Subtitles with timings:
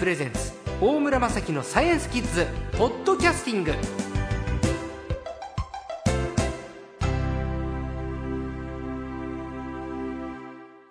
[0.00, 2.46] プレゼンツ大村雅樹のサイエンスキッズ
[2.78, 3.74] ポッドキャスティング。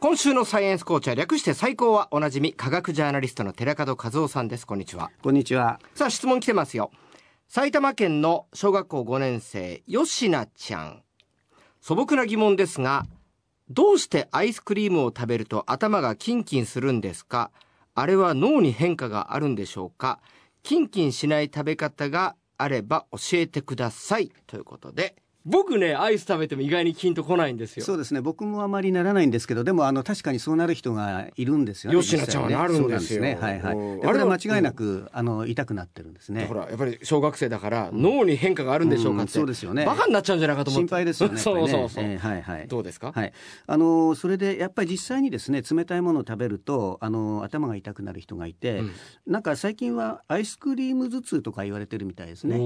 [0.00, 4.66] 今週のサイエンスコーチャー略して最高はおなじみ科学ジャーナリストの寺門和夫さんです。
[4.66, 5.12] こんにちは。
[5.22, 5.78] こんにちは。
[5.94, 6.90] さあ質問来てますよ。
[7.46, 11.02] 埼玉県の小学校5年生吉菜ちゃん。
[11.80, 13.06] 素朴な疑問ですが
[13.70, 17.52] どうしてアイスクリームを食べると頭がキンキンするんですか？
[17.98, 20.20] あれは脳に変化があるんでしょうか？
[20.62, 24.30] キンキンしない食べ方があれば教えてください。
[24.46, 28.20] ということで僕ねアイス食べても意外にキンとこないんですよそうですね。
[28.20, 32.00] 僕もあまりならないんですけど、でもあの確かにそうなる人がいるんですよね。
[32.00, 33.38] 吉菜ちゃんはなるんですよね。
[33.40, 34.00] はいうんはい。
[34.00, 36.54] でこれは間違いなく、あの痛くなってるんですねほ。
[36.54, 41.38] らやっぱり小学生だから脳に変化があるんでしょうかって、うんそうですよねバカになっちゃうんじゃないかと思って心配ですよね。
[41.38, 42.68] そうそうそう、えーはいはい。
[42.68, 43.32] どうですか、はい、
[43.66, 48.90] あのそれでやっぱり実際にですね冷たいものを食べるとあの頭が痛くなる人がいて、うん
[49.26, 52.58] なんか最近はアイスクリーム頭痛とか言われてるみたいですね。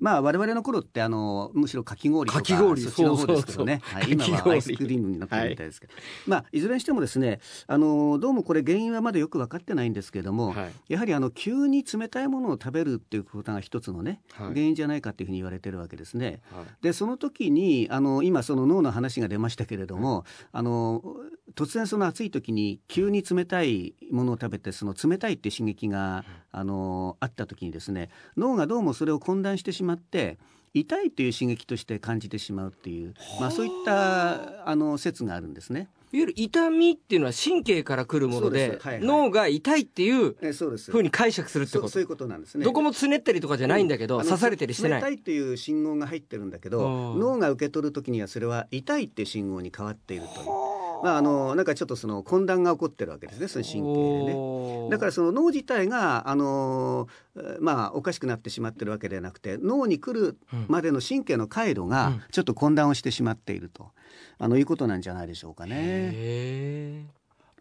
[0.00, 3.80] まあ我々の頃ってあのむしろかき氷とかかき氷そっちの方ですけどね。
[3.82, 4.16] そうそうそう。
[4.18, 5.94] はい、今はアイスクリームになってるみたいですけど、
[6.26, 10.72] まあいずれにしてもですねあのどうもこれ原因はまだよく分かってないんですけれども、はい。
[10.88, 14.48] やはりあの急に冷たいものを食べるっていうことが一つのね、はい。
[14.48, 16.40] 原因じゃないかっていうふうに言われてるわけですね。
[16.52, 16.66] はい。
[16.82, 21.02] でその時にあの今その脳の話が出ましたけれども、あの
[21.54, 30.38] 突然その暑い時に急に冷たいものを食べてその冷たいって刺激が、あのあった時にですね脳がどうもそれを混乱してしまって
[30.80, 35.88] 痛いという刺激として感じてしまうっていう、まあ、そういったあの説があるんですね。
[36.12, 39.04] いわゆる痛みっていうのは神経から来るものではいはい。
[39.04, 41.88] 脳が痛いっていうふうに解釈するってこと。
[41.88, 42.64] そういうことなんですね。
[42.64, 45.00] どこもつねったりとかじゃないんだけど、あの刺されたりしてない。
[45.00, 47.20] 冷たいっていう信号が入ってるんだけどうん。
[47.20, 50.75] 脳が受け取る時にはそれは痛いっていう信号に変わっているという。
[51.02, 54.90] まああのなんかちょっとその混乱が起こってるわけですね、その神経でね。
[54.90, 60.36] だからその脳自体があのえーまあおかしくなってしまってるわけではなくて脳に来る
[60.68, 61.88] までの神経の回路うん。
[61.88, 63.90] がちょっと混乱をしてしまっていると、
[64.38, 67.06] あのいうことなんじゃないでしょうかね。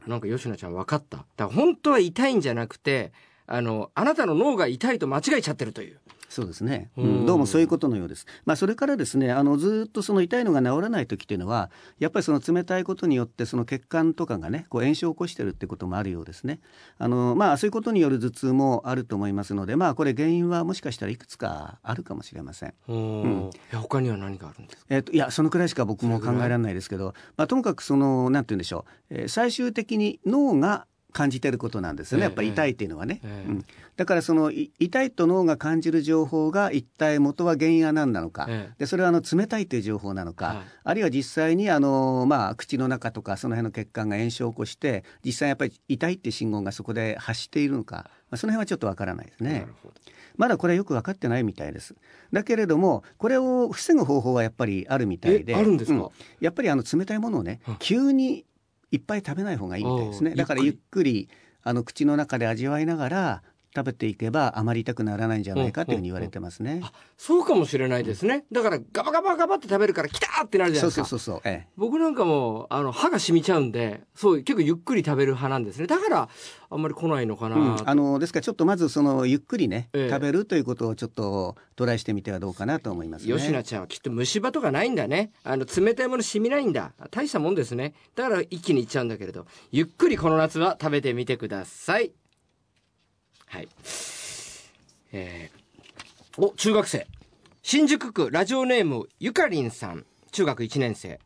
[0.07, 1.17] なんか吉野ちゃん分かった。
[1.17, 3.12] だから本当は痛いんじゃなくて
[3.47, 7.23] あのあなたの脳が痛いと間違えちゃってるというそうですね、ううん。
[7.23, 8.25] ん、どうもそういうことのようです。
[8.45, 11.69] まあ、それからですねあのずっとその痛いのが治らない時っていうのは
[11.99, 16.59] やっぱりその冷たいことによってその血管とかがねこう炎症を起こしてるってこともあるようですね。
[16.97, 22.73] あのまあそういうことによる頭痛もあると思いますのでまあこれ原因はもしかしたらいくつかあるかもしれません。
[22.89, 24.85] うん、他には何があるんですか？
[24.89, 33.49] えっといやそのくらいしか僕も考えられないですけど、まあ、ともかくそのなんて言うんでしょう、えー最終的に脳が感じてることなんですよね、ええやっぱり痛いっていうのはね、ええ。
[33.49, 33.65] うん、
[33.95, 38.75] だからそのい痛いと脳が感じる情報が一体元は原因は何なのか、ええ。
[38.79, 40.57] でそれはあの冷たいという情報なのか、はい。
[40.83, 49.67] あるいは実際にあの、まあ、口の中とかその辺の血管が炎症を起こして実際やっぱり痛いっていう信号がそこで発しているのか、まあ、その辺はちょっとわからないですね。
[50.37, 51.95] まだこれはよく分かってないみたいです。
[52.33, 55.53] だけれどもこれを防ぐ方法はやっぱりあるみたいで。
[55.53, 56.05] えあるんですか？
[56.05, 56.11] う
[56.41, 57.75] やっぱりあの冷たいものをねうん。
[57.79, 58.43] 急に
[58.91, 60.35] いっぱい食べない方がいいみたいですね。
[60.35, 61.29] だからゆっくり
[61.63, 63.44] あの口の中で味わいながら
[63.75, 66.81] 食べていけばあまり痛くならないんじゃないかというふうに言われてますね。
[66.83, 68.45] あそうかもしれないですね。
[68.51, 71.05] だからガバガバガバって食べるからきたーってなるじゃないですか。
[71.05, 75.87] そうそうそうそう、ええ、僕なんかもあの歯が染みちゃうんでそう結構ゆっくり食べる派なんですね。
[75.87, 76.29] だから
[76.69, 80.09] あんまり来ないのかなうん、とあのですからちょっとまずそのゆっくりね、ええ。
[80.09, 83.33] 食べるということをちょっとトライしてみてはどうかなと思いますね。
[83.33, 85.31] 吉菜ちゃんはきっと虫歯とかないんだね。
[85.43, 86.93] あの冷たいもの染みないんだ。
[87.11, 87.93] 大したもんですね。
[88.15, 89.45] だから一気にいっちゃうんだけれど。
[89.71, 92.11] ゆっくりこの夏は食べてみてください
[93.47, 93.67] はい。
[95.11, 97.07] えー、お中学生。
[97.61, 100.06] 新宿区ラジオネームゆかりんさん。
[100.31, 101.19] 中学1年生。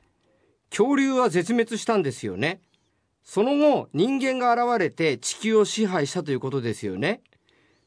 [0.69, 2.62] 恐竜は絶滅したんですよね。
[3.24, 7.22] その後人間が現れて地球を支配したということですよね。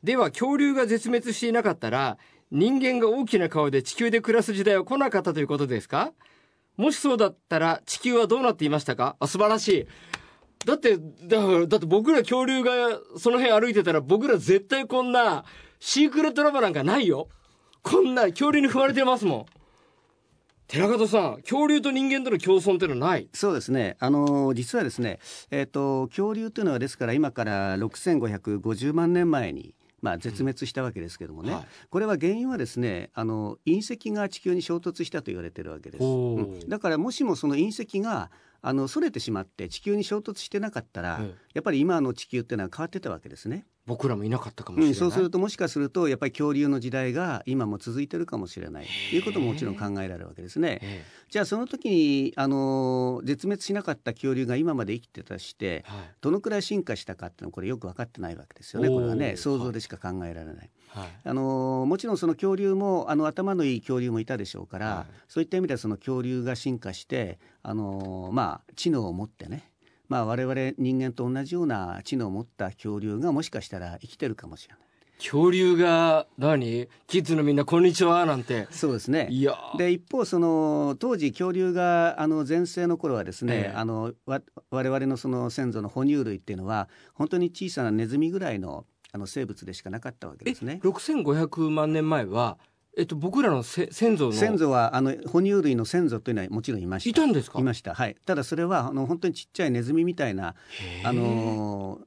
[0.03, 2.19] では恐竜が絶滅していなかったら
[2.51, 6.13] 人間が大きな顔で地球で暮らす時代は来なかったということですか？
[6.77, 9.17] もしそうだったら地球はどうなっていましたか？
[9.21, 9.87] あ素晴らしい。
[10.65, 12.71] だってだからだって僕ら恐竜が
[13.19, 15.45] その辺歩いてたら僕ら絶対こんな
[15.81, 17.29] シークレットラボなんかないよ。
[17.83, 19.47] こんな恐竜に踏まれてますもん。
[20.69, 23.29] 寺門さん恐竜と人間との共存っていうのはない。
[23.35, 23.97] そうですね。
[23.99, 25.19] あの実はですね、
[25.51, 29.75] えっ、と恐竜というのはですから今から6550万年前に。
[30.01, 31.67] まあ、絶滅したわけですけどもね、はい。
[31.89, 36.69] これは原因はですねあの隕石が地球に衝突したと言われてるわけです、うん。
[36.69, 38.33] だからもしもその隕石が
[38.63, 41.35] あのそれてしまって地球に衝突してなかったら、ええ。
[41.55, 43.67] やっぱり今の地球っていうのは変わってたわけですね。
[43.85, 48.87] 僕らもいなかったかもしれない、うん、そうするともしかするとやっぱり恐竜の時代が今も続いてるかもしれない。
[49.11, 50.79] ということももちろん考えられるわけですね。
[50.81, 56.15] えじゃあその時にあの絶滅しなかった恐竜が今まで生きてたとしてえはい。
[56.21, 59.37] どのくらい進化したかっていうのはこれよく分かってないわけですよねこれはね。
[59.37, 60.71] 想像でしか考えられない。
[60.89, 61.09] はい。
[61.25, 65.15] あのもちろんその恐竜もあの頭のいい恐竜もいたでしょうから、はい。
[65.27, 69.71] そういった意味ではその恐竜が進化してあの、まあ、知能を持ってね、
[70.09, 74.83] まあ、我々人間と同じような知能を持った恐竜がもしかしたら生きてるかもしれない。
[75.19, 76.89] 恐竜が何？
[77.07, 78.67] キッズのみんなこんにちはなんて。
[78.71, 79.29] そうですね。
[79.31, 79.53] いや。
[79.75, 83.73] ーで一方その当時恐竜があの全盛の頃はですね、ええ。
[83.73, 90.81] あのわ我々のその先祖の哺乳類っていうのは本当に小さなネズミぐらいのあの生物でしかなかったわけえですね。
[90.83, 92.59] 6500万年前は、
[92.97, 97.11] えっと、僕らのせ先祖の先祖はあの哺乳類の先祖というのはもちろんいました。
[97.11, 97.59] いたんですか？
[97.59, 97.95] いました。
[97.95, 98.17] はい。
[98.27, 100.55] ただそれはあの本当にちっちゃいネズミみたいな
[101.05, 102.01] あの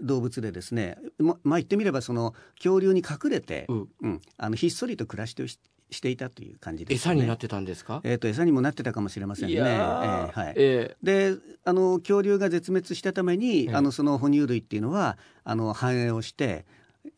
[0.00, 5.58] 動物でですね、ままあ言ってみればその恐竜に隠れて、うんうん、あのひっそりと暮らしてし
[5.90, 7.14] していたという感じです、ね。
[7.14, 9.54] 餌になってたんですか、えっ、と餌にもなってたかもしれませんね。
[9.54, 10.54] いええはい。
[10.56, 11.34] えで
[11.64, 16.64] あの恐竜が絶滅したために、ええあのその哺乳類っていうのはあの繁栄をして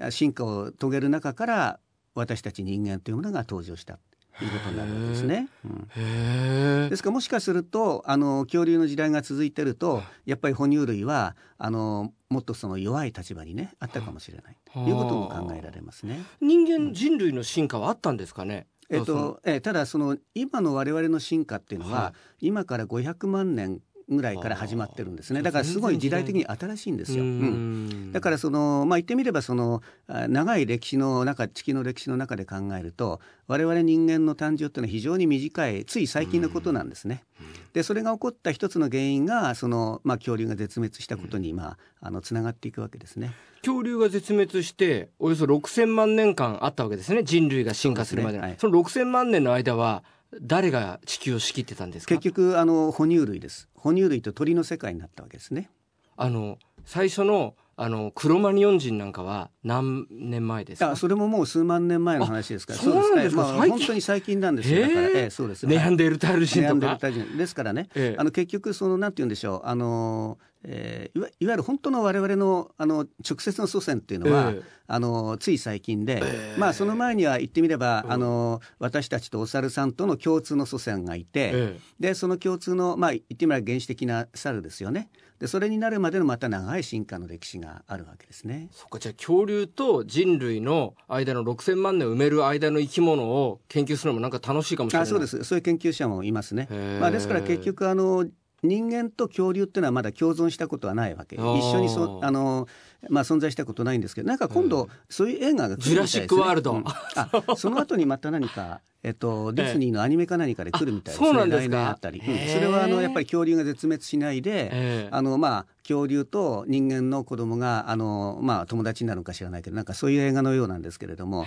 [0.08, 1.80] 進化を遂げる中から
[2.14, 3.98] 私たち人間というものが登場した
[4.38, 5.48] ということになるわけですね。
[5.64, 14.56] うんですからもしかするとあの恐竜の時代が続いてるとやっぱり哺乳類はあのもっとその弱い立場にねあったかもしれない。
[14.72, 16.22] ということも考えられますね。
[16.40, 18.66] 人間人類の進化はあったんですかね？
[18.90, 23.80] えっとえただその今の我々の進化っていうのは、は今から500万年
[24.16, 25.42] ぐらいから始まってるんですね。
[25.42, 27.24] だからすごい時代的に新しいんですよ。
[27.24, 27.88] ううん。
[28.10, 37.24] んだからその、まあ、言ってみればそのあ長い歴史の中地球の歴史の中で考えると我々人間の誕生っていうのは非常に短いつい最近のことなんですね。
[37.72, 43.32] でそれが起こった一つの原因がその、まあ、恐竜が絶滅したことに、まあ、あのつながっていくわけですね。
[43.62, 47.22] 恐竜が絶滅しておよそ6000万年間あったわけですね。
[47.22, 48.42] 人類が進化するまでの。
[48.42, 48.70] そうですね。
[48.70, 50.04] その6000万年の間は
[50.40, 52.14] 誰が地球を仕切ってたんですか？
[52.14, 55.70] 結局あの哺乳類です哺乳類と鳥の世界になったわけですね。
[56.16, 60.92] あの最初のあのクロマニオン人なんかは何年前ですか？
[60.92, 62.78] あそれももう数万年前の話ですから。
[62.78, 63.42] あそうなんですか？
[63.42, 67.36] まあ、本当に最近なんですよだから、ええそうですネアンデデルタール人ネアンデルとかタール人。
[67.36, 68.16] ですからね、ええ。
[68.18, 69.68] あの結局そのなんて言うんでしょう。
[69.68, 74.62] あの、えーいわいわゆる本当の我々のあの直接の祖先っていうのは、ええ。
[74.86, 76.60] あのつい最近で、ええ。
[76.60, 78.12] まあその前には言ってみれば、うん。
[78.12, 81.78] あの私たちとお猿さんとの共通の祖先がいて、え。
[81.98, 85.08] でその共通のまあ言ってみれば原始的な猿ですよね
[85.42, 88.68] でそれになるまでのまた長い進化の歴史があるわけですね。
[88.70, 95.02] そっかじゃあ恐竜と人類の間の6000万年を埋める間の生き物を研究するのもなんか楽しいかもしれない。
[95.02, 95.42] あそうです。
[95.42, 96.68] そういう研究者もいますね。
[97.00, 98.24] まあ、ですから結局あの
[98.62, 101.34] 人間と恐竜っていうのはまだ共存したことはないわけ。
[101.34, 102.68] 一緒にそあの、
[103.08, 106.72] まあ、存在したことないんですけどなんか今度そういう映画が来るみたいです、ね、ジュラシックワールド。
[106.74, 106.84] うん。
[106.86, 111.76] あその後にまた何か、えっと、ディズニーのアニメか何かで来るみたいですね、あそうなんですか？
[111.76, 112.48] 来年あったり、うん。
[112.48, 115.08] それはあのやっぱり恐竜が絶滅しないで、ええ。
[115.10, 121.46] あのまあ恐竜と人間の子供があのまあ友達になるのか知らないけどなんかそういう映画のようなんですけれども。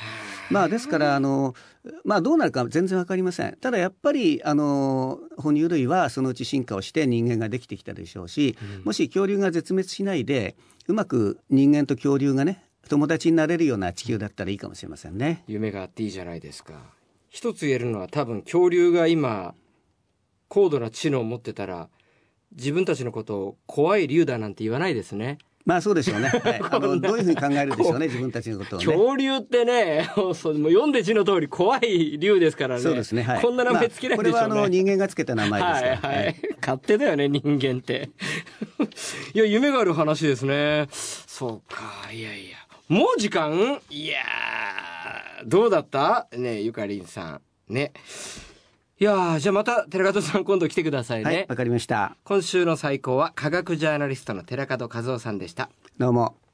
[0.52, 1.56] まあですからあの
[2.04, 3.56] まあどうなるか全然わかりません。
[3.62, 10.58] ただやっぱりあの哺乳類はそのうち進化をして人間ができてきたでしょうし、もし恐竜が絶滅しないで
[10.88, 15.44] うまく人間と恐竜がね友達になれるような地球だったらいいかもしれませんね。
[15.48, 16.74] 夢があっていいじゃないですか
[17.36, 19.56] 一つ言えるのは多分恐竜が今
[20.48, 21.90] 高度な知能を持ってたら
[22.56, 26.30] 自分たちのことを怖い竜だなんて言わないですねまあそうでしょうね。
[26.46, 28.86] はい、あのどういうふうに考えるでしょうね自分たちのことをね。
[28.86, 33.24] 恐竜ってねもう読んで字の通り怖い竜ですからねそうですね。
[33.24, 33.42] はい。
[33.42, 35.98] こんな名前つけないでしょうね、まあこれはあの人間がつけた名前ですから。
[35.98, 36.36] はいはい。
[36.62, 38.12] 勝手だよね、人間って。
[39.34, 40.88] いや、夢がある話ですね。
[40.92, 42.58] そうか、いやいや。
[42.88, 43.82] もう時間？
[43.90, 44.22] いやー、
[45.46, 46.28] どうだった？
[46.32, 47.74] ねゆかりんさん。
[47.74, 47.94] ね。
[48.98, 51.24] いやー、じゃあまた、寺門さん今度来てくださいね。
[51.26, 52.16] はい、わかりました。
[52.24, 55.70] 今週の最高は科学ジャーナリストの寺門和夫さんでした。
[55.98, 56.45] どうも。